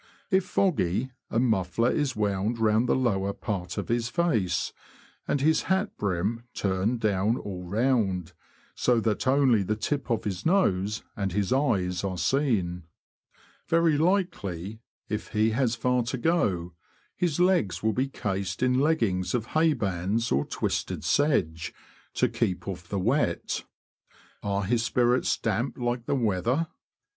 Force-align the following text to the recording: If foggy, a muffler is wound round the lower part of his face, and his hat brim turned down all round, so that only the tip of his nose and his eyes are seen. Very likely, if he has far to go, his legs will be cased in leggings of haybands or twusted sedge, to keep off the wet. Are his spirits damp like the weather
If 0.31 0.45
foggy, 0.45 1.11
a 1.29 1.39
muffler 1.39 1.91
is 1.91 2.15
wound 2.15 2.57
round 2.57 2.89
the 2.89 2.95
lower 2.95 3.33
part 3.33 3.77
of 3.77 3.87
his 3.87 4.09
face, 4.09 4.73
and 5.27 5.41
his 5.41 5.61
hat 5.69 5.95
brim 5.95 6.45
turned 6.55 6.99
down 6.99 7.37
all 7.37 7.65
round, 7.67 8.33
so 8.73 8.99
that 8.99 9.27
only 9.27 9.61
the 9.61 9.75
tip 9.75 10.09
of 10.09 10.23
his 10.23 10.43
nose 10.43 11.03
and 11.15 11.33
his 11.33 11.53
eyes 11.53 12.03
are 12.03 12.17
seen. 12.17 12.87
Very 13.67 13.95
likely, 13.95 14.79
if 15.07 15.27
he 15.33 15.51
has 15.51 15.75
far 15.75 16.01
to 16.05 16.17
go, 16.17 16.73
his 17.15 17.39
legs 17.39 17.83
will 17.83 17.93
be 17.93 18.07
cased 18.07 18.63
in 18.63 18.79
leggings 18.79 19.35
of 19.35 19.49
haybands 19.49 20.31
or 20.31 20.45
twusted 20.45 21.03
sedge, 21.03 21.75
to 22.15 22.27
keep 22.27 22.67
off 22.67 22.87
the 22.89 22.97
wet. 22.97 23.65
Are 24.41 24.63
his 24.63 24.81
spirits 24.81 25.37
damp 25.37 25.77
like 25.77 26.07
the 26.07 26.15
weather 26.15 26.69